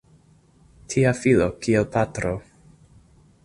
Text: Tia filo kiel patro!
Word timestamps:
Tia 0.93 1.11
filo 1.19 1.49
kiel 1.67 1.87
patro! 1.97 2.35